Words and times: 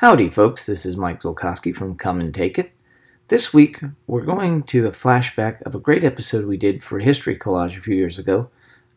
Howdy, 0.00 0.30
folks. 0.30 0.64
This 0.64 0.86
is 0.86 0.96
Mike 0.96 1.20
Zolkowski 1.20 1.76
from 1.76 1.94
Come 1.94 2.20
and 2.20 2.34
Take 2.34 2.58
It. 2.58 2.72
This 3.28 3.52
week, 3.52 3.82
we're 4.06 4.22
going 4.22 4.62
to 4.62 4.86
a 4.86 4.92
flashback 4.92 5.60
of 5.66 5.74
a 5.74 5.78
great 5.78 6.04
episode 6.04 6.46
we 6.46 6.56
did 6.56 6.82
for 6.82 6.98
History 6.98 7.36
Collage 7.36 7.76
a 7.76 7.82
few 7.82 7.94
years 7.94 8.18
ago 8.18 8.48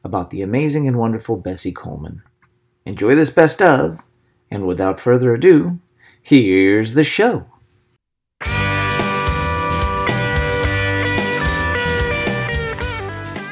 about 0.05 0.29
the 0.29 0.42
amazing 0.42 0.88
and 0.88 0.97
wonderful 0.97 1.36
Bessie 1.36 1.74
Coleman. 1.74 2.24
Enjoy 2.86 3.16
this 3.16 3.29
best 3.29 3.62
of, 3.62 4.00
and 4.50 4.66
without 4.66 4.97
further 4.97 5.34
ado, 5.34 5.78
here's 6.21 6.94
the 6.94 7.04
show. 7.04 7.48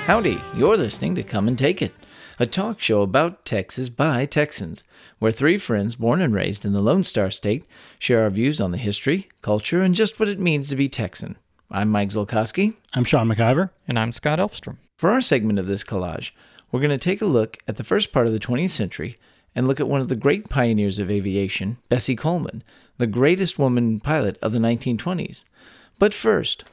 Howdy, 0.06 0.40
you're 0.56 0.78
listening 0.78 1.16
to 1.16 1.24
Come 1.24 1.50
and 1.50 1.60
Take 1.60 1.82
It, 1.82 1.94
a 2.42 2.48
talk 2.48 2.82
show 2.82 3.04
about 3.04 3.46
Texas 3.46 3.88
by 3.88 4.26
Texans, 4.26 4.84
where 5.20 5.32
three 5.32 5.60
friends 5.60 5.94
born 5.94 6.24
and 6.24 6.34
raised 6.34 6.66
in 6.66 6.74
the 6.74 6.82
Lone 6.82 7.04
Star 7.04 7.30
State 7.30 7.68
share 8.00 8.24
our 8.24 8.32
views 8.32 8.60
on 8.60 8.72
the 8.72 8.80
history, 8.80 9.30
culture, 9.44 9.84
and 9.84 9.94
just 9.94 10.20
what 10.20 10.28
it 10.28 10.40
means 10.40 10.68
to 10.68 10.76
be 10.76 10.90
Texan. 10.90 11.38
I'm 11.70 11.90
Mike 11.90 12.10
Zolkowski. 12.10 12.74
I'm 12.96 13.04
Sean 13.04 13.28
McIver. 13.28 13.70
And 13.88 14.00
I'm 14.00 14.12
Scott 14.12 14.40
Elfstrom. 14.40 14.78
For 14.98 15.12
our 15.12 15.22
segment 15.22 15.60
of 15.60 15.68
this 15.68 15.84
collage, 15.84 16.32
we're 16.72 16.80
going 16.80 16.90
to 16.90 16.98
take 16.98 17.22
a 17.22 17.28
look 17.28 17.60
at 17.68 17.76
the 17.76 17.84
first 17.84 18.12
part 18.12 18.26
of 18.26 18.34
the 18.34 18.40
20th 18.40 18.72
century 18.72 19.20
and 19.54 19.68
look 19.68 19.80
at 19.80 19.88
one 19.88 20.02
of 20.02 20.08
the 20.08 20.16
great 20.16 20.50
pioneers 20.50 20.98
of 20.98 21.12
aviation, 21.12 21.78
Bessie 21.90 22.16
Coleman, 22.16 22.64
the 22.98 23.06
greatest 23.06 23.60
woman 23.60 24.00
pilot 24.00 24.40
of 24.42 24.52
the 24.52 24.58
1920s. 24.58 25.44
But 26.00 26.12
first, 26.12 26.64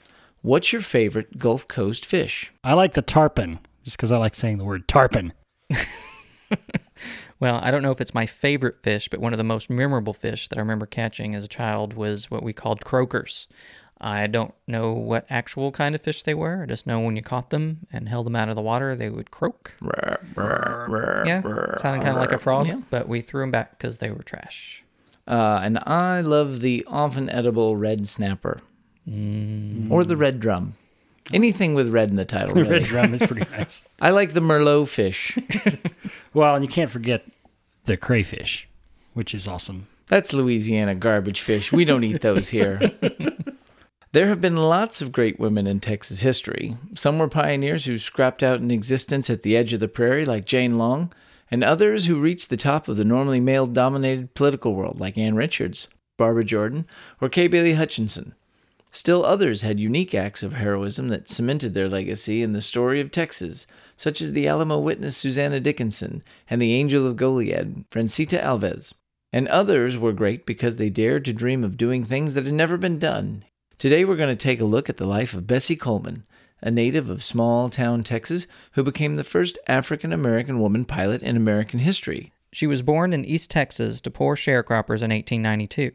What's 0.40 0.72
your 0.72 0.82
favorite 0.82 1.36
Gulf 1.36 1.66
Coast 1.66 2.06
fish? 2.06 2.52
I 2.62 2.72
like 2.74 2.92
the 2.92 3.02
tarpon, 3.02 3.58
just 3.82 3.96
because 3.96 4.12
I 4.12 4.18
like 4.18 4.36
saying 4.36 4.58
the 4.58 4.64
word 4.64 4.86
tarpon. 4.86 5.32
well, 7.40 7.60
I 7.62 7.70
don't 7.70 7.82
know 7.82 7.90
if 7.90 8.00
it's 8.00 8.14
my 8.14 8.26
favorite 8.26 8.82
fish, 8.82 9.08
but 9.08 9.20
one 9.20 9.32
of 9.32 9.38
the 9.38 9.44
most 9.44 9.70
memorable 9.70 10.14
fish 10.14 10.48
that 10.48 10.58
I 10.58 10.60
remember 10.60 10.86
catching 10.86 11.34
as 11.34 11.44
a 11.44 11.48
child 11.48 11.94
was 11.94 12.30
what 12.30 12.42
we 12.42 12.52
called 12.52 12.84
croakers. 12.84 13.46
I 14.00 14.28
don't 14.28 14.54
know 14.66 14.92
what 14.92 15.26
actual 15.28 15.72
kind 15.72 15.94
of 15.94 16.00
fish 16.00 16.22
they 16.22 16.34
were. 16.34 16.62
I 16.62 16.66
just 16.66 16.86
know 16.86 17.00
when 17.00 17.16
you 17.16 17.22
caught 17.22 17.50
them 17.50 17.86
and 17.92 18.08
held 18.08 18.26
them 18.26 18.36
out 18.36 18.48
of 18.48 18.54
the 18.54 18.62
water, 18.62 18.94
they 18.94 19.10
would 19.10 19.30
croak. 19.30 19.74
yeah, 21.26 21.42
sounded 21.78 22.04
kind 22.04 22.16
of 22.16 22.20
like 22.20 22.32
a 22.32 22.38
frog, 22.38 22.68
yeah. 22.68 22.80
but 22.90 23.08
we 23.08 23.20
threw 23.20 23.42
them 23.42 23.50
back 23.50 23.76
because 23.76 23.98
they 23.98 24.10
were 24.10 24.22
trash. 24.22 24.84
Uh, 25.26 25.60
and 25.62 25.78
I 25.84 26.20
love 26.20 26.60
the 26.60 26.84
often 26.88 27.28
edible 27.28 27.76
red 27.76 28.06
snapper. 28.06 28.60
Mm. 29.08 29.90
Or 29.90 30.04
the 30.04 30.16
red 30.16 30.38
drum. 30.38 30.76
Anything 31.32 31.74
with 31.74 31.88
red 31.88 32.08
in 32.08 32.16
the 32.16 32.24
title. 32.24 32.54
The 32.54 32.62
really. 32.62 32.72
red 32.80 32.84
drum 32.84 33.14
is 33.14 33.22
pretty 33.22 33.46
nice. 33.56 33.84
I 34.00 34.10
like 34.10 34.32
the 34.32 34.40
merlot 34.40 34.88
fish. 34.88 35.38
well, 36.34 36.54
and 36.54 36.64
you 36.64 36.70
can't 36.70 36.90
forget 36.90 37.24
the 37.84 37.96
crayfish, 37.96 38.68
which 39.14 39.34
is 39.34 39.46
awesome. 39.46 39.86
That's 40.06 40.32
Louisiana 40.32 40.94
garbage 40.94 41.40
fish. 41.40 41.70
We 41.70 41.84
don't 41.84 42.04
eat 42.04 42.22
those 42.22 42.48
here. 42.48 42.80
there 44.12 44.28
have 44.28 44.40
been 44.40 44.56
lots 44.56 45.02
of 45.02 45.12
great 45.12 45.38
women 45.38 45.66
in 45.66 45.80
Texas 45.80 46.20
history. 46.20 46.76
Some 46.94 47.18
were 47.18 47.28
pioneers 47.28 47.84
who 47.84 47.98
scrapped 47.98 48.42
out 48.42 48.60
an 48.60 48.70
existence 48.70 49.28
at 49.28 49.42
the 49.42 49.54
edge 49.56 49.74
of 49.74 49.80
the 49.80 49.88
prairie, 49.88 50.24
like 50.24 50.46
Jane 50.46 50.78
Long, 50.78 51.12
and 51.50 51.62
others 51.62 52.06
who 52.06 52.20
reached 52.20 52.48
the 52.48 52.56
top 52.56 52.88
of 52.88 52.96
the 52.96 53.04
normally 53.04 53.40
male 53.40 53.66
dominated 53.66 54.32
political 54.34 54.74
world, 54.74 54.98
like 54.98 55.18
Ann 55.18 55.34
Richards, 55.36 55.88
Barbara 56.16 56.44
Jordan, 56.44 56.86
or 57.20 57.28
Kay 57.28 57.46
Bailey 57.48 57.74
Hutchinson. 57.74 58.34
Still 58.90 59.24
others 59.24 59.62
had 59.62 59.78
unique 59.78 60.14
acts 60.14 60.42
of 60.42 60.54
heroism 60.54 61.08
that 61.08 61.28
cemented 61.28 61.74
their 61.74 61.88
legacy 61.88 62.42
in 62.42 62.52
the 62.52 62.62
story 62.62 63.00
of 63.00 63.10
Texas, 63.10 63.66
such 63.96 64.22
as 64.22 64.32
the 64.32 64.48
Alamo 64.48 64.78
witness 64.78 65.16
Susanna 65.16 65.60
Dickinson 65.60 66.22
and 66.48 66.60
the 66.60 66.72
Angel 66.72 67.06
of 67.06 67.16
Goliad, 67.16 67.84
Francita 67.90 68.42
Alavez. 68.42 68.94
And 69.32 69.46
others 69.48 69.98
were 69.98 70.12
great 70.12 70.46
because 70.46 70.76
they 70.76 70.88
dared 70.88 71.26
to 71.26 71.34
dream 71.34 71.64
of 71.64 71.76
doing 71.76 72.02
things 72.02 72.34
that 72.34 72.46
had 72.46 72.54
never 72.54 72.78
been 72.78 72.98
done. 72.98 73.44
Today 73.76 74.04
we're 74.04 74.16
going 74.16 74.34
to 74.34 74.42
take 74.42 74.60
a 74.60 74.64
look 74.64 74.88
at 74.88 74.96
the 74.96 75.06
life 75.06 75.34
of 75.34 75.46
Bessie 75.46 75.76
Coleman, 75.76 76.24
a 76.62 76.70
native 76.70 77.10
of 77.10 77.22
small 77.22 77.68
town 77.68 78.02
Texas 78.02 78.46
who 78.72 78.82
became 78.82 79.14
the 79.16 79.22
first 79.22 79.58
African 79.68 80.12
American 80.12 80.60
woman 80.60 80.84
pilot 80.84 81.22
in 81.22 81.36
American 81.36 81.80
history. 81.80 82.32
She 82.52 82.66
was 82.66 82.82
born 82.82 83.12
in 83.12 83.24
East 83.24 83.50
Texas 83.50 84.00
to 84.00 84.10
poor 84.10 84.34
sharecroppers 84.34 85.02
in 85.02 85.10
1892. 85.10 85.92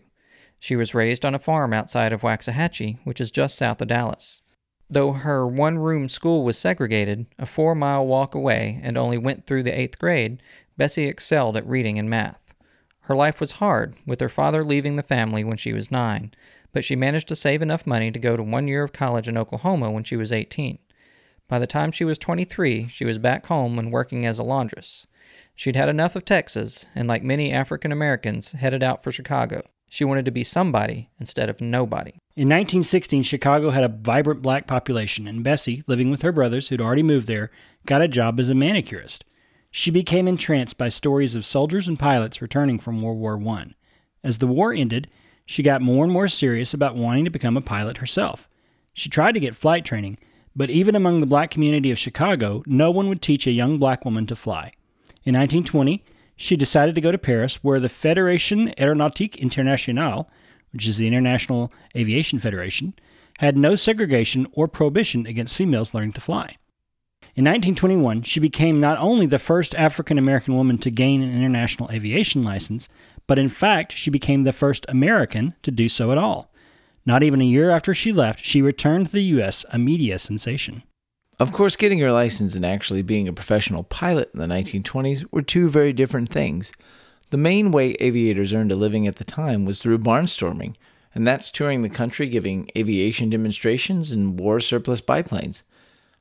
She 0.64 0.78
was 0.78 0.96
raised 0.96 1.26
on 1.26 1.36
a 1.36 1.40
farm 1.40 1.74
outside 1.74 2.14
of 2.14 2.22
Waxahachie, 2.22 3.00
which 3.04 3.20
is 3.20 3.32
just 3.32 3.58
south 3.58 3.82
of 3.82 3.90
Dallas. 3.90 4.42
Though 4.90 5.12
her 5.12 5.46
one 5.46 5.78
room 5.78 6.08
school 6.08 6.46
was 6.46 6.58
segregated, 6.58 7.26
a 7.38 7.46
four 7.46 7.76
mile 7.76 8.08
walk 8.08 8.34
away, 8.34 8.80
and 8.82 8.98
only 8.98 9.18
went 9.18 9.46
through 9.46 9.64
the 9.64 9.78
eighth 9.78 10.00
grade, 10.00 10.42
Bessie 10.78 11.04
excelled 11.04 11.58
at 11.58 11.68
reading 11.68 12.00
and 12.00 12.10
math. 12.10 12.40
Her 13.02 13.14
life 13.14 13.42
was 13.42 13.60
hard, 13.60 13.98
with 14.06 14.22
her 14.22 14.30
father 14.30 14.64
leaving 14.64 14.96
the 14.96 15.04
family 15.04 15.44
when 15.44 15.58
she 15.58 15.74
was 15.74 15.92
nine, 15.92 16.32
but 16.72 16.86
she 16.86 16.96
managed 16.96 17.28
to 17.28 17.36
save 17.36 17.62
enough 17.62 17.86
money 17.86 18.10
to 18.10 18.18
go 18.18 18.38
to 18.38 18.42
one 18.42 18.70
year 18.70 18.84
of 18.84 18.94
college 18.94 19.28
in 19.28 19.38
Oklahoma 19.38 19.92
when 19.92 20.06
she 20.06 20.16
was 20.16 20.32
18. 20.32 20.80
By 21.50 21.60
the 21.60 21.68
time 21.68 21.92
she 21.92 22.06
was 22.06 22.18
23, 22.18 22.88
she 22.88 23.04
was 23.04 23.18
back 23.18 23.48
home 23.48 23.78
and 23.78 23.92
working 23.92 24.26
as 24.26 24.40
a 24.40 24.44
laundress. 24.44 25.08
She'd 25.56 25.76
had 25.76 25.90
enough 25.90 26.16
of 26.16 26.24
Texas, 26.24 26.88
and 26.96 27.10
like 27.10 27.22
many 27.22 27.52
African 27.52 27.92
Americans, 27.92 28.54
headed 28.54 28.82
out 28.82 29.04
for 29.04 29.12
Chicago. 29.12 29.64
She 29.94 30.06
wanted 30.06 30.26
to 30.26 30.32
be 30.32 30.44
somebody 30.44 31.12
instead 31.20 31.50
of 31.50 31.62
nobody. 31.62 32.14
In 32.36 32.50
1916, 32.50 33.22
Chicago 33.22 33.70
had 33.70 33.84
a 33.84 33.90
vibrant 33.90 34.42
black 34.42 34.66
population, 34.66 35.28
and 35.28 35.44
Bessie, 35.44 35.84
living 35.86 36.10
with 36.10 36.24
her 36.24 36.32
brothers 36.32 36.68
who'd 36.68 36.82
already 36.82 37.04
moved 37.04 37.28
there, 37.28 37.52
got 37.86 38.02
a 38.02 38.08
job 38.08 38.40
as 38.40 38.50
a 38.50 38.56
manicurist. 38.56 39.24
She 39.70 39.92
became 39.92 40.28
entranced 40.28 40.80
by 40.80 40.90
stories 40.90 41.36
of 41.36 41.46
soldiers 41.46 41.88
and 41.88 42.00
pilots 42.00 42.42
returning 42.42 42.80
from 42.80 43.04
World 43.04 43.20
War 43.20 43.40
I. 43.56 43.68
As 44.24 44.40
the 44.40 44.48
war 44.48 44.74
ended, 44.74 45.12
she 45.46 45.62
got 45.62 45.80
more 45.80 46.04
and 46.04 46.12
more 46.12 46.28
serious 46.28 46.74
about 46.74 46.96
wanting 46.96 47.26
to 47.26 47.30
become 47.30 47.56
a 47.56 47.62
pilot 47.62 47.98
herself. 47.98 48.50
She 48.96 49.10
tried 49.10 49.34
to 49.34 49.40
get 49.40 49.56
flight 49.56 49.86
training, 49.86 50.18
but 50.56 50.72
even 50.72 50.96
among 50.96 51.20
the 51.20 51.28
black 51.28 51.52
community 51.52 51.92
of 51.92 52.00
Chicago, 52.00 52.64
no 52.66 52.90
one 52.90 53.10
would 53.10 53.22
teach 53.22 53.46
a 53.46 53.52
young 53.52 53.78
black 53.78 54.06
woman 54.06 54.26
to 54.26 54.36
fly. 54.36 54.72
In 55.24 55.36
1920, 55.36 56.04
she 56.36 56.56
decided 56.56 56.96
to 56.96 57.02
go 57.02 57.12
to 57.12 57.18
Paris, 57.18 57.64
where 57.64 57.80
the 57.80 57.88
Fédération 57.88 58.76
Aéronautique 58.78 59.38
Internationale, 59.38 60.30
which 60.72 60.88
is 60.88 60.98
the 60.98 61.08
International 61.08 61.72
Aviation 61.96 62.40
Federation, 62.40 62.94
had 63.40 63.58
no 63.58 63.76
segregation 63.76 64.48
or 64.54 64.68
prohibition 64.68 65.26
against 65.26 65.56
females 65.56 65.94
learning 65.94 66.14
to 66.14 66.22
fly. 66.22 66.58
In 67.36 67.46
1921, 67.46 68.22
she 68.24 68.40
became 68.40 68.80
not 68.80 69.00
only 69.00 69.26
the 69.26 69.40
first 69.40 69.74
African 69.74 70.20
American 70.20 70.56
woman 70.56 70.78
to 70.80 70.92
gain 70.92 71.24
an 71.24 71.36
international 71.36 71.90
aviation 71.92 72.44
license, 72.44 72.88
but 73.26 73.40
in 73.40 73.50
fact, 73.50 73.94
she 73.94 74.12
became 74.12 74.44
the 74.44 74.54
first 74.54 74.86
American 74.88 75.56
to 75.64 75.72
do 75.72 75.90
so 75.90 76.12
at 76.12 76.18
all. 76.18 76.54
Not 77.06 77.24
even 77.24 77.42
a 77.42 77.46
year 77.46 77.72
after 77.72 77.94
she 77.94 78.12
left, 78.12 78.46
she 78.46 78.62
returned 78.62 79.08
to 79.08 79.12
the 79.14 79.24
U.S., 79.24 79.66
a 79.72 79.80
media 79.80 80.20
sensation. 80.20 80.84
Of 81.40 81.52
course, 81.52 81.76
getting 81.76 82.00
her 82.00 82.12
license 82.12 82.56
and 82.56 82.66
actually 82.66 83.02
being 83.02 83.28
a 83.28 83.34
professional 83.34 83.84
pilot 83.84 84.30
in 84.34 84.40
the 84.40 84.46
1920s 84.46 85.26
were 85.32 85.42
two 85.42 85.68
very 85.68 85.92
different 85.92 86.30
things. 86.30 86.72
The 87.32 87.38
main 87.38 87.72
way 87.72 87.94
aviators 87.94 88.54
earned 88.54 88.72
a 88.72 88.76
living 88.76 89.08
at 89.08 89.16
the 89.16 89.24
time 89.24 89.66
was 89.66 89.80
through 89.80 89.98
barnstorming, 89.98 90.76
and 91.16 91.26
that's 91.26 91.50
touring 91.50 91.82
the 91.82 91.90
country 91.90 92.28
giving 92.28 92.70
aviation 92.78 93.32
demonstrations 93.32 94.12
and 94.12 94.40
war 94.40 94.60
surplus 94.60 95.02
biplanes. 95.02 95.64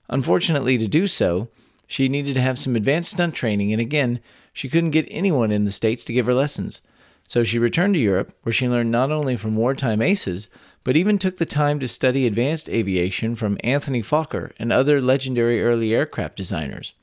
Unfortunately, 0.09 0.79
to 0.79 0.89
do 0.89 1.07
so, 1.07 1.49
she 1.87 2.09
needed 2.09 2.35
to 2.35 2.41
have 2.41 2.59
some 2.59 2.75
advanced 2.75 3.11
stunt 3.11 3.35
training, 3.35 3.71
and 3.71 3.83
again, 3.83 4.19
she 4.55 4.71
couldn't 4.71 4.91
get 4.91 5.07
anyone 5.11 5.53
in 5.53 5.67
the 5.67 5.71
States 5.71 6.05
to 6.07 6.13
give 6.15 6.25
her 6.25 6.35
lessons. 6.35 6.81
So 7.29 7.45
she 7.45 7.59
returned 7.59 7.95
to 7.95 8.01
Europe, 8.01 8.33
where 8.43 8.53
she 8.53 8.69
learned 8.69 8.91
not 8.91 9.11
only 9.11 9.37
from 9.37 9.57
wartime 9.57 10.01
aces, 10.01 10.49
but 10.85 10.97
even 10.97 11.19
took 11.19 11.37
the 11.37 11.47
time 11.47 11.79
to 11.81 11.89
study 11.89 12.27
advanced 12.27 12.69
aviation 12.69 13.35
from 13.35 13.59
Anthony 13.63 14.03
Fokker 14.03 14.53
and 14.59 14.73
other 14.73 15.01
legendary 15.01 15.63
early 15.63 15.95
aircraft 15.95 16.37
designers. 16.37 16.95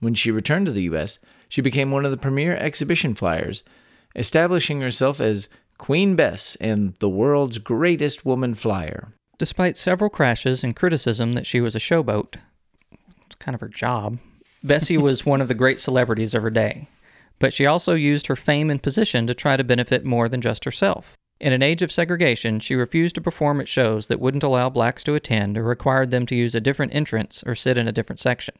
When 0.00 0.14
she 0.14 0.30
returned 0.30 0.66
to 0.66 0.72
the 0.72 0.82
U.S., 0.82 1.18
she 1.48 1.60
became 1.60 1.90
one 1.90 2.04
of 2.04 2.10
the 2.10 2.16
premier 2.16 2.54
exhibition 2.56 3.14
flyers, 3.14 3.62
establishing 4.14 4.80
herself 4.80 5.20
as 5.20 5.48
Queen 5.78 6.16
Bess 6.16 6.56
and 6.60 6.94
the 7.00 7.08
world's 7.08 7.58
greatest 7.58 8.24
woman 8.24 8.54
flyer. 8.54 9.12
Despite 9.38 9.76
several 9.76 10.10
crashes 10.10 10.62
and 10.62 10.76
criticism 10.76 11.32
that 11.32 11.46
she 11.46 11.60
was 11.60 11.74
a 11.74 11.80
showboat, 11.80 12.36
it's 13.26 13.34
kind 13.36 13.54
of 13.54 13.60
her 13.60 13.68
job, 13.68 14.18
Bessie 14.64 14.96
was 14.96 15.26
one 15.26 15.42
of 15.42 15.48
the 15.48 15.54
great 15.54 15.78
celebrities 15.78 16.32
of 16.32 16.42
her 16.42 16.50
day. 16.50 16.88
But 17.38 17.52
she 17.52 17.66
also 17.66 17.92
used 17.92 18.28
her 18.28 18.36
fame 18.36 18.70
and 18.70 18.82
position 18.82 19.26
to 19.26 19.34
try 19.34 19.58
to 19.58 19.64
benefit 19.64 20.04
more 20.06 20.28
than 20.28 20.40
just 20.40 20.64
herself. 20.64 21.16
In 21.44 21.52
an 21.52 21.62
age 21.62 21.82
of 21.82 21.92
segregation, 21.92 22.58
she 22.58 22.74
refused 22.74 23.16
to 23.16 23.20
perform 23.20 23.60
at 23.60 23.68
shows 23.68 24.08
that 24.08 24.18
wouldn't 24.18 24.42
allow 24.42 24.70
blacks 24.70 25.04
to 25.04 25.12
attend 25.12 25.58
or 25.58 25.62
required 25.62 26.10
them 26.10 26.24
to 26.24 26.34
use 26.34 26.54
a 26.54 26.60
different 26.60 26.94
entrance 26.94 27.44
or 27.46 27.54
sit 27.54 27.76
in 27.76 27.86
a 27.86 27.92
different 27.92 28.18
section. 28.18 28.54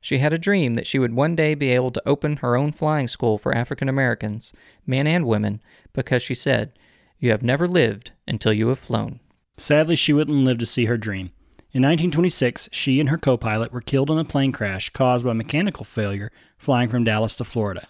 She 0.00 0.18
had 0.18 0.32
a 0.32 0.38
dream 0.38 0.74
that 0.74 0.88
she 0.88 0.98
would 0.98 1.14
one 1.14 1.36
day 1.36 1.54
be 1.54 1.70
able 1.70 1.92
to 1.92 2.02
open 2.04 2.38
her 2.38 2.56
own 2.56 2.72
flying 2.72 3.06
school 3.06 3.38
for 3.38 3.54
African 3.54 3.88
Americans, 3.88 4.52
men 4.84 5.06
and 5.06 5.24
women, 5.24 5.62
because 5.92 6.20
she 6.20 6.34
said, 6.34 6.72
You 7.20 7.30
have 7.30 7.44
never 7.44 7.68
lived 7.68 8.10
until 8.26 8.52
you 8.52 8.70
have 8.70 8.80
flown. 8.80 9.20
Sadly, 9.56 9.94
she 9.94 10.12
wouldn't 10.12 10.44
live 10.44 10.58
to 10.58 10.66
see 10.66 10.86
her 10.86 10.96
dream. 10.96 11.30
In 11.70 11.82
1926, 11.82 12.70
she 12.72 12.98
and 12.98 13.08
her 13.08 13.18
co 13.18 13.36
pilot 13.36 13.72
were 13.72 13.80
killed 13.80 14.10
in 14.10 14.18
a 14.18 14.24
plane 14.24 14.50
crash 14.50 14.90
caused 14.90 15.24
by 15.24 15.32
mechanical 15.32 15.84
failure 15.84 16.32
flying 16.58 16.88
from 16.88 17.04
Dallas 17.04 17.36
to 17.36 17.44
Florida. 17.44 17.86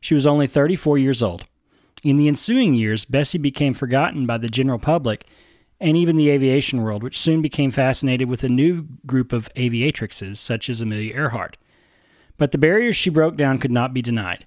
She 0.00 0.14
was 0.14 0.24
only 0.24 0.46
34 0.46 0.98
years 0.98 1.20
old. 1.20 1.46
In 2.04 2.16
the 2.16 2.28
ensuing 2.28 2.74
years, 2.74 3.04
Bessie 3.04 3.38
became 3.38 3.74
forgotten 3.74 4.26
by 4.26 4.38
the 4.38 4.48
general 4.48 4.78
public 4.78 5.26
and 5.80 5.96
even 5.96 6.16
the 6.16 6.30
aviation 6.30 6.82
world, 6.82 7.02
which 7.02 7.18
soon 7.18 7.42
became 7.42 7.70
fascinated 7.70 8.28
with 8.28 8.44
a 8.44 8.48
new 8.48 8.86
group 9.06 9.32
of 9.32 9.52
aviatrixes, 9.54 10.36
such 10.36 10.68
as 10.68 10.80
Amelia 10.80 11.14
Earhart. 11.14 11.58
But 12.38 12.52
the 12.52 12.58
barriers 12.58 12.96
she 12.96 13.10
broke 13.10 13.36
down 13.36 13.58
could 13.58 13.70
not 13.70 13.92
be 13.92 14.02
denied. 14.02 14.46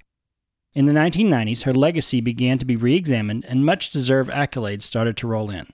In 0.74 0.86
the 0.86 0.94
1990s, 0.94 1.64
her 1.64 1.74
legacy 1.74 2.20
began 2.20 2.58
to 2.58 2.66
be 2.66 2.76
re 2.76 2.96
examined, 2.96 3.46
and 3.46 3.66
much 3.66 3.92
deserved 3.92 4.30
accolades 4.30 4.84
started 4.84 5.16
to 5.18 5.28
roll 5.28 5.50
in. 5.50 5.68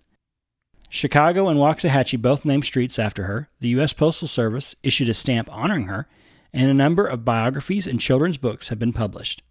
Chicago 0.89 1.47
and 1.47 1.59
Waxahachie 1.59 2.21
both 2.21 2.45
named 2.45 2.65
streets 2.65 2.99
after 2.99 3.23
her, 3.23 3.49
the 3.59 3.69
U.S. 3.69 3.93
Postal 3.93 4.27
Service 4.27 4.75
issued 4.83 5.09
a 5.09 5.13
stamp 5.13 5.47
honoring 5.51 5.85
her, 5.85 6.07
and 6.53 6.69
a 6.69 6.75
number 6.75 7.07
of 7.07 7.25
biographies 7.25 7.87
and 7.87 7.99
children's 7.99 8.37
books 8.37 8.67
have 8.67 8.77
been 8.77 8.93
published. 8.93 9.41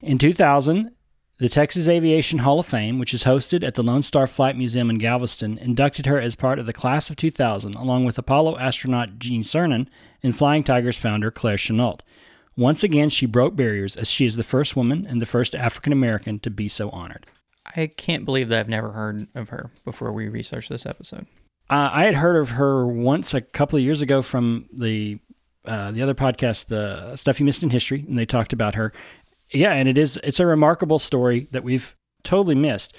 In 0.00 0.18
2000, 0.18 0.92
the 1.38 1.48
Texas 1.48 1.88
Aviation 1.88 2.40
Hall 2.40 2.60
of 2.60 2.66
Fame, 2.66 2.98
which 2.98 3.14
is 3.14 3.24
hosted 3.24 3.64
at 3.64 3.74
the 3.74 3.82
Lone 3.82 4.02
Star 4.02 4.26
Flight 4.26 4.56
Museum 4.56 4.90
in 4.90 4.98
Galveston, 4.98 5.58
inducted 5.58 6.06
her 6.06 6.20
as 6.20 6.34
part 6.34 6.58
of 6.58 6.66
the 6.66 6.72
class 6.72 7.10
of 7.10 7.16
2000, 7.16 7.74
along 7.74 8.04
with 8.04 8.18
Apollo 8.18 8.58
astronaut 8.58 9.18
Gene 9.18 9.42
Cernan 9.42 9.88
and 10.22 10.36
Flying 10.36 10.62
Tigers 10.62 10.96
founder 10.96 11.30
Claire 11.30 11.56
Chennault. 11.56 12.00
Once 12.56 12.84
again, 12.84 13.08
she 13.08 13.26
broke 13.26 13.56
barriers 13.56 13.96
as 13.96 14.10
she 14.10 14.26
is 14.26 14.36
the 14.36 14.42
first 14.42 14.76
woman 14.76 15.06
and 15.06 15.20
the 15.20 15.26
first 15.26 15.54
African 15.54 15.92
American 15.92 16.38
to 16.40 16.50
be 16.50 16.68
so 16.68 16.90
honored. 16.90 17.26
I 17.74 17.86
can't 17.86 18.24
believe 18.24 18.48
that 18.48 18.60
I've 18.60 18.68
never 18.68 18.92
heard 18.92 19.26
of 19.34 19.48
her 19.48 19.70
before 19.84 20.12
we 20.12 20.28
researched 20.28 20.68
this 20.68 20.84
episode. 20.84 21.26
Uh, 21.70 21.88
I 21.92 22.04
had 22.04 22.16
heard 22.16 22.36
of 22.36 22.50
her 22.50 22.86
once 22.86 23.32
a 23.32 23.40
couple 23.40 23.78
of 23.78 23.82
years 23.82 24.02
ago 24.02 24.20
from 24.20 24.68
the 24.72 25.18
uh, 25.64 25.92
the 25.92 26.02
other 26.02 26.14
podcast, 26.14 26.66
the 26.66 27.14
stuff 27.14 27.38
you 27.38 27.46
missed 27.46 27.62
in 27.62 27.70
history, 27.70 28.04
and 28.06 28.18
they 28.18 28.26
talked 28.26 28.52
about 28.52 28.74
her. 28.74 28.92
Yeah, 29.52 29.72
and 29.72 29.88
it 29.88 29.98
is 29.98 30.18
it's 30.22 30.40
a 30.40 30.46
remarkable 30.46 30.98
story 30.98 31.48
that 31.52 31.64
we've 31.64 31.94
totally 32.24 32.54
missed. 32.54 32.94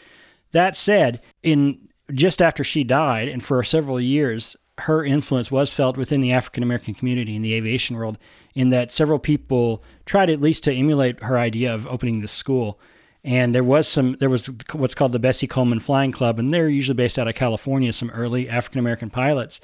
That 0.52 0.76
said, 0.76 1.22
in 1.42 1.90
just 2.14 2.42
after 2.42 2.64
she 2.64 2.84
died, 2.84 3.28
and 3.28 3.44
for 3.44 3.64
several 3.64 4.00
years, 4.00 4.56
her 4.80 5.04
influence 5.04 5.50
was 5.50 5.74
felt 5.74 5.98
within 5.98 6.22
the 6.22 6.32
African 6.32 6.64
American 6.64 6.94
community 6.94 7.36
in 7.36 7.42
the 7.42 7.54
aviation 7.54 7.96
world. 7.96 8.18
In 8.54 8.70
that 8.70 8.92
several 8.92 9.20
people 9.20 9.84
tried 10.06 10.30
at 10.30 10.42
least 10.42 10.64
to 10.66 10.74
emulate 10.74 11.24
her 11.24 11.38
idea 11.38 11.74
of 11.74 11.88
opening 11.88 12.22
this 12.22 12.32
school 12.32 12.80
and 13.24 13.56
there 13.56 13.64
was 13.64 13.88
some 13.88 14.18
there 14.20 14.30
was 14.30 14.50
what's 14.74 14.96
called 14.96 15.14
the 15.14 15.20
Bessie 15.20 15.48
Coleman 15.48 15.80
Flying 15.80 16.12
Club, 16.12 16.40
and 16.40 16.52
they're 16.52 16.68
usually 16.68 16.96
based 16.96 17.18
out 17.18 17.28
of 17.28 17.36
California. 17.36 17.94
Some 17.94 18.10
early 18.10 18.50
African 18.50 18.80
American 18.80 19.10
pilots, 19.10 19.62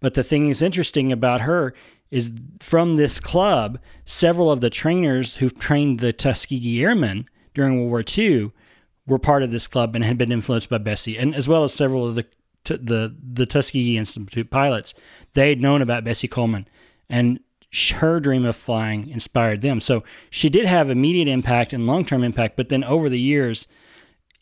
but 0.00 0.14
the 0.14 0.22
thing 0.22 0.48
is 0.48 0.60
interesting 0.60 1.10
about 1.10 1.42
her 1.42 1.72
is 2.10 2.32
from 2.60 2.96
this 2.96 3.20
club, 3.20 3.78
several 4.04 4.50
of 4.50 4.60
the 4.60 4.70
trainers 4.70 5.36
who 5.36 5.50
trained 5.50 6.00
the 6.00 6.12
Tuskegee 6.12 6.82
Airmen 6.82 7.28
during 7.54 7.78
World 7.78 7.90
War 7.90 8.04
II 8.16 8.52
were 9.06 9.18
part 9.18 9.42
of 9.42 9.50
this 9.50 9.66
club 9.66 9.94
and 9.94 10.04
had 10.04 10.18
been 10.18 10.32
influenced 10.32 10.70
by 10.70 10.78
Bessie, 10.78 11.18
and 11.18 11.34
as 11.34 11.48
well 11.48 11.64
as 11.64 11.74
several 11.74 12.06
of 12.06 12.14
the 12.14 12.26
the 12.64 13.14
the 13.32 13.46
Tuskegee 13.46 13.96
Institute 13.96 14.50
pilots. 14.50 14.94
They 15.34 15.50
had 15.50 15.60
known 15.60 15.82
about 15.82 16.04
Bessie 16.04 16.28
Coleman, 16.28 16.68
and 17.08 17.40
her 17.96 18.18
dream 18.20 18.44
of 18.44 18.56
flying 18.56 19.08
inspired 19.08 19.62
them. 19.62 19.80
So 19.80 20.02
she 20.30 20.48
did 20.48 20.66
have 20.66 20.90
immediate 20.90 21.28
impact 21.28 21.72
and 21.72 21.86
long 21.86 22.04
term 22.04 22.24
impact, 22.24 22.56
but 22.56 22.68
then 22.68 22.82
over 22.84 23.08
the 23.08 23.20
years, 23.20 23.68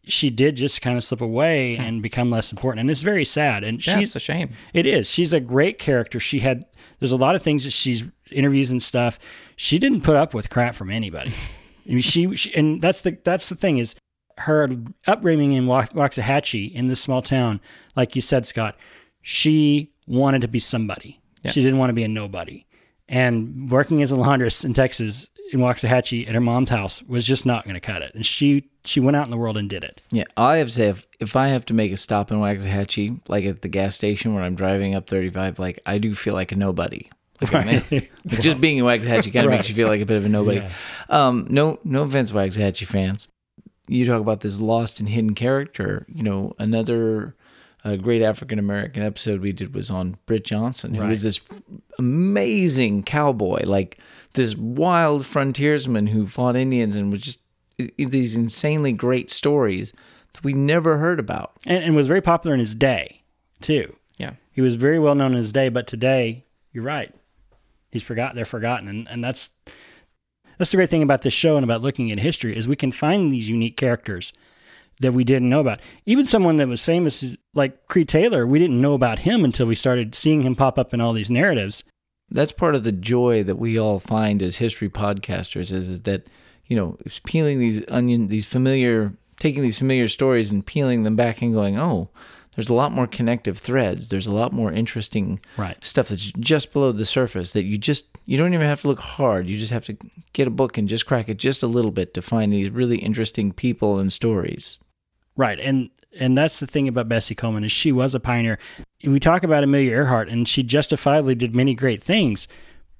she 0.04 0.30
did 0.30 0.56
just 0.56 0.80
kind 0.80 0.96
of 0.96 1.04
slip 1.04 1.20
away 1.20 1.76
hmm. 1.76 1.82
and 1.82 2.02
become 2.02 2.30
less 2.30 2.52
important. 2.52 2.80
And 2.80 2.90
it's 2.90 3.02
very 3.02 3.24
sad. 3.24 3.64
And 3.64 3.84
Yeah, 3.84 3.98
she's 3.98 4.08
it's 4.10 4.16
a 4.16 4.20
shame. 4.20 4.50
it 4.72 4.86
is. 4.86 5.10
She's 5.10 5.32
a 5.32 5.40
great 5.40 5.78
character. 5.78 6.20
She 6.20 6.40
had 6.40 6.64
there's 6.98 7.12
a 7.12 7.16
lot 7.16 7.34
of 7.34 7.42
things 7.42 7.64
that 7.64 7.72
she's 7.72 8.04
interviews 8.30 8.70
and 8.70 8.82
stuff. 8.82 9.18
She 9.56 9.78
didn't 9.78 10.02
put 10.02 10.16
up 10.16 10.34
with 10.34 10.50
crap 10.50 10.74
from 10.74 10.90
anybody. 10.90 11.32
I 11.86 11.90
mean, 11.90 12.00
she, 12.00 12.34
she 12.36 12.54
and 12.54 12.82
that's 12.82 13.02
the 13.02 13.18
that's 13.24 13.48
the 13.48 13.54
thing 13.54 13.78
is 13.78 13.94
her 14.38 14.68
upbringing 15.06 15.52
in 15.52 15.66
Waxahachie 15.66 16.72
in 16.72 16.88
this 16.88 17.00
small 17.00 17.22
town, 17.22 17.60
like 17.94 18.16
you 18.16 18.22
said, 18.22 18.46
Scott. 18.46 18.76
She 19.22 19.92
wanted 20.06 20.42
to 20.42 20.48
be 20.48 20.60
somebody. 20.60 21.20
Yeah. 21.42 21.52
She 21.52 21.62
didn't 21.62 21.78
want 21.78 21.90
to 21.90 21.94
be 21.94 22.04
a 22.04 22.08
nobody. 22.08 22.64
And 23.08 23.70
working 23.70 24.02
as 24.02 24.10
a 24.10 24.16
laundress 24.16 24.64
in 24.64 24.74
Texas 24.74 25.30
in 25.52 25.60
Waxahachie 25.60 26.28
at 26.28 26.34
her 26.34 26.40
mom's 26.40 26.70
house 26.70 27.02
was 27.04 27.26
just 27.26 27.46
not 27.46 27.64
going 27.64 27.74
to 27.74 27.80
cut 27.80 28.02
it. 28.02 28.14
And 28.14 28.24
she 28.26 28.68
she 28.84 29.00
went 29.00 29.16
out 29.16 29.24
in 29.26 29.30
the 29.30 29.36
world 29.36 29.56
and 29.56 29.68
did 29.68 29.82
it. 29.84 30.00
Yeah, 30.10 30.24
I 30.36 30.58
have 30.58 30.68
to 30.68 30.72
say, 30.72 30.88
if, 30.88 31.06
if 31.18 31.34
I 31.36 31.48
have 31.48 31.66
to 31.66 31.74
make 31.74 31.90
a 31.92 31.96
stop 31.96 32.30
in 32.30 32.38
Waxahachie, 32.38 33.20
like 33.28 33.44
at 33.44 33.62
the 33.62 33.68
gas 33.68 33.94
station 33.96 34.34
when 34.34 34.44
I'm 34.44 34.54
driving 34.54 34.94
up 34.94 35.08
35, 35.08 35.58
like 35.58 35.80
I 35.86 35.98
do 35.98 36.14
feel 36.14 36.34
like 36.34 36.52
a 36.52 36.56
nobody. 36.56 37.08
Like, 37.42 37.54
I 37.54 37.64
mean, 37.64 37.84
like, 37.90 38.10
just 38.40 38.60
being 38.62 38.78
in 38.78 38.84
Waxahachie 38.84 39.32
kind 39.32 39.44
of 39.44 39.50
Right. 39.50 39.56
makes 39.58 39.68
you 39.68 39.74
feel 39.74 39.88
like 39.88 40.00
a 40.00 40.06
bit 40.06 40.16
of 40.16 40.24
a 40.24 40.28
nobody. 40.28 40.58
Yeah. 40.58 40.70
Um, 41.10 41.46
no, 41.50 41.78
no 41.84 42.02
offense, 42.04 42.30
Waxahachie 42.32 42.86
fans. 42.86 43.28
You 43.88 44.06
talk 44.06 44.20
about 44.22 44.40
this 44.40 44.58
lost 44.58 45.00
and 45.00 45.08
hidden 45.08 45.34
character. 45.34 46.06
You 46.08 46.22
know, 46.22 46.54
another 46.58 47.34
uh, 47.86 47.96
great 47.96 48.22
African 48.22 48.58
American 48.58 49.02
episode 49.02 49.40
we 49.40 49.52
did 49.52 49.74
was 49.74 49.90
on 49.90 50.16
Britt 50.26 50.44
Johnson, 50.44 50.94
who 50.94 51.06
was 51.06 51.22
this 51.22 51.40
amazing 51.98 53.04
cowboy, 53.04 53.64
like 53.64 54.00
this 54.32 54.56
wild 54.56 55.24
frontiersman 55.24 56.08
who 56.08 56.26
fought 56.26 56.56
Indians 56.56 56.96
and 56.96 57.12
was 57.12 57.22
just 57.22 57.38
these 57.96 58.34
insanely 58.34 58.92
great 58.92 59.30
stories 59.30 59.92
that 60.32 60.42
we 60.42 60.52
never 60.52 60.98
heard 60.98 61.20
about. 61.20 61.52
And, 61.64 61.84
and 61.84 61.96
was 61.96 62.08
very 62.08 62.20
popular 62.20 62.54
in 62.54 62.60
his 62.60 62.74
day, 62.74 63.22
too. 63.60 63.94
Yeah. 64.18 64.32
He 64.50 64.62
was 64.62 64.74
very 64.74 64.98
well 64.98 65.14
known 65.14 65.32
in 65.32 65.38
his 65.38 65.52
day, 65.52 65.68
but 65.68 65.86
today, 65.86 66.44
you're 66.72 66.84
right. 66.84 67.14
He's 67.92 68.02
forgotten. 68.02 68.34
they're 68.34 68.44
forgotten. 68.44 68.88
And, 68.88 69.08
and 69.08 69.22
that's 69.22 69.50
that's 70.58 70.70
the 70.70 70.76
great 70.76 70.88
thing 70.88 71.02
about 71.02 71.22
this 71.22 71.34
show 71.34 71.56
and 71.56 71.64
about 71.64 71.82
looking 71.82 72.10
at 72.10 72.18
history 72.18 72.56
is 72.56 72.66
we 72.66 72.76
can 72.76 72.90
find 72.90 73.30
these 73.30 73.48
unique 73.48 73.76
characters 73.76 74.32
that 75.00 75.12
we 75.12 75.24
didn't 75.24 75.50
know 75.50 75.60
about. 75.60 75.80
Even 76.06 76.26
someone 76.26 76.56
that 76.56 76.68
was 76.68 76.84
famous 76.84 77.24
like 77.54 77.86
Creed 77.88 78.08
Taylor, 78.08 78.46
we 78.46 78.58
didn't 78.58 78.80
know 78.80 78.94
about 78.94 79.20
him 79.20 79.44
until 79.44 79.66
we 79.66 79.74
started 79.74 80.14
seeing 80.14 80.42
him 80.42 80.54
pop 80.54 80.78
up 80.78 80.94
in 80.94 81.00
all 81.00 81.12
these 81.12 81.30
narratives. 81.30 81.84
That's 82.30 82.52
part 82.52 82.74
of 82.74 82.84
the 82.84 82.92
joy 82.92 83.44
that 83.44 83.56
we 83.58 83.78
all 83.78 84.00
find 84.00 84.42
as 84.42 84.56
history 84.56 84.88
podcasters 84.88 85.70
is, 85.72 85.88
is 85.88 86.02
that, 86.02 86.26
you 86.66 86.76
know, 86.76 86.96
it's 87.04 87.20
peeling 87.24 87.60
these 87.60 87.82
onion, 87.88 88.28
these 88.28 88.46
familiar, 88.46 89.12
taking 89.38 89.62
these 89.62 89.78
familiar 89.78 90.08
stories 90.08 90.50
and 90.50 90.66
peeling 90.66 91.02
them 91.02 91.14
back 91.14 91.40
and 91.42 91.52
going, 91.52 91.78
oh, 91.78 92.08
there's 92.56 92.70
a 92.70 92.74
lot 92.74 92.90
more 92.90 93.06
connective 93.06 93.58
threads. 93.58 94.08
There's 94.08 94.26
a 94.26 94.32
lot 94.32 94.52
more 94.52 94.72
interesting 94.72 95.40
Right. 95.58 95.76
stuff 95.84 96.08
that's 96.08 96.32
just 96.40 96.72
below 96.72 96.90
the 96.90 97.04
surface 97.04 97.50
that 97.52 97.64
you 97.64 97.76
just, 97.76 98.06
you 98.24 98.38
don't 98.38 98.54
even 98.54 98.66
have 98.66 98.80
to 98.80 98.88
look 98.88 99.00
hard. 99.00 99.46
You 99.46 99.58
just 99.58 99.72
have 99.72 99.84
to 99.84 99.96
get 100.32 100.48
a 100.48 100.50
book 100.50 100.78
and 100.78 100.88
just 100.88 101.04
crack 101.06 101.28
it 101.28 101.36
just 101.36 101.62
a 101.62 101.66
little 101.66 101.90
bit 101.90 102.14
to 102.14 102.22
find 102.22 102.52
these 102.52 102.70
really 102.70 102.96
interesting 102.96 103.52
people 103.52 103.98
and 104.00 104.10
stories. 104.10 104.78
Right. 105.36 105.58
And 105.60 105.90
and 106.18 106.36
that's 106.36 106.60
the 106.60 106.66
thing 106.66 106.88
about 106.88 107.08
Bessie 107.08 107.34
Coleman 107.34 107.64
is 107.64 107.72
she 107.72 107.92
was 107.92 108.14
a 108.14 108.20
pioneer. 108.20 108.58
We 109.04 109.20
talk 109.20 109.42
about 109.42 109.64
Amelia 109.64 109.90
Earhart 109.92 110.28
and 110.28 110.48
she 110.48 110.62
justifiably 110.62 111.34
did 111.34 111.54
many 111.54 111.74
great 111.74 112.02
things, 112.02 112.48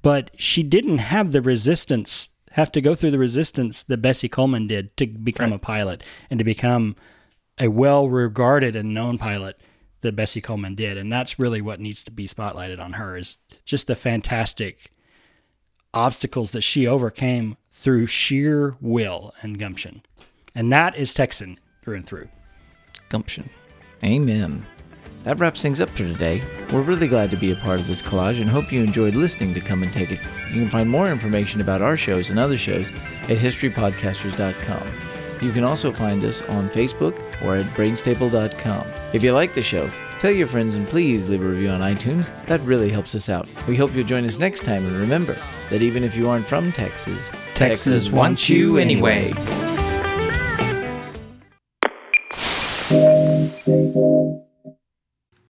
but 0.02 0.30
she 0.36 0.62
didn't 0.62 0.98
have 0.98 1.32
the 1.32 1.40
resistance 1.40 2.30
have 2.52 2.72
to 2.72 2.80
go 2.80 2.94
through 2.94 3.10
the 3.10 3.18
resistance 3.18 3.82
that 3.84 4.00
Bessie 4.00 4.30
Coleman 4.30 4.66
did 4.66 4.96
to 4.96 5.06
become 5.06 5.52
a 5.52 5.58
pilot 5.58 6.02
and 6.30 6.38
to 6.38 6.44
become 6.44 6.96
a 7.58 7.68
well 7.68 8.08
regarded 8.08 8.74
and 8.74 8.94
known 8.94 9.18
pilot 9.18 9.60
that 10.00 10.16
Bessie 10.16 10.40
Coleman 10.40 10.74
did. 10.74 10.96
And 10.96 11.12
that's 11.12 11.38
really 11.38 11.60
what 11.60 11.80
needs 11.80 12.02
to 12.04 12.10
be 12.10 12.26
spotlighted 12.26 12.80
on 12.80 12.94
her 12.94 13.16
is 13.16 13.38
just 13.66 13.86
the 13.86 13.94
fantastic 13.94 14.90
obstacles 15.92 16.52
that 16.52 16.62
she 16.62 16.86
overcame 16.86 17.56
through 17.70 18.06
sheer 18.06 18.74
will 18.80 19.34
and 19.42 19.58
gumption. 19.58 20.02
And 20.54 20.72
that 20.72 20.96
is 20.96 21.12
Texan 21.12 21.58
through 21.86 21.94
and 21.94 22.06
through. 22.06 22.28
Gumption. 23.08 23.48
Amen. 24.02 24.66
That 25.22 25.38
wraps 25.38 25.62
things 25.62 25.80
up 25.80 25.88
for 25.90 25.98
today. 25.98 26.42
We're 26.72 26.82
really 26.82 27.06
glad 27.06 27.30
to 27.30 27.36
be 27.36 27.52
a 27.52 27.56
part 27.56 27.78
of 27.78 27.86
this 27.86 28.02
collage 28.02 28.40
and 28.40 28.50
hope 28.50 28.72
you 28.72 28.82
enjoyed 28.82 29.14
listening 29.14 29.54
to 29.54 29.60
Come 29.60 29.84
and 29.84 29.92
Take 29.92 30.10
It. 30.10 30.18
You 30.48 30.62
can 30.62 30.68
find 30.68 30.90
more 30.90 31.08
information 31.08 31.60
about 31.60 31.82
our 31.82 31.96
shows 31.96 32.30
and 32.30 32.40
other 32.40 32.58
shows 32.58 32.90
at 32.90 33.38
historypodcasters.com. 33.38 35.40
You 35.40 35.52
can 35.52 35.62
also 35.62 35.92
find 35.92 36.24
us 36.24 36.42
on 36.50 36.68
Facebook 36.70 37.16
or 37.44 37.54
at 37.54 37.64
brainstable.com. 37.76 38.86
If 39.12 39.22
you 39.22 39.32
like 39.32 39.52
the 39.52 39.62
show, 39.62 39.88
tell 40.18 40.32
your 40.32 40.48
friends 40.48 40.74
and 40.74 40.88
please 40.88 41.28
leave 41.28 41.42
a 41.42 41.48
review 41.48 41.68
on 41.68 41.80
iTunes. 41.80 42.28
That 42.46 42.60
really 42.62 42.90
helps 42.90 43.14
us 43.14 43.28
out. 43.28 43.48
We 43.68 43.76
hope 43.76 43.94
you'll 43.94 44.06
join 44.06 44.24
us 44.24 44.40
next 44.40 44.64
time 44.64 44.84
and 44.84 44.96
remember 44.96 45.40
that 45.70 45.82
even 45.82 46.02
if 46.02 46.16
you 46.16 46.28
aren't 46.28 46.48
from 46.48 46.72
Texas, 46.72 47.30
Texas 47.54 48.10
wants 48.10 48.48
you 48.48 48.78
anyway. 48.78 49.32
anyway. 49.32 49.65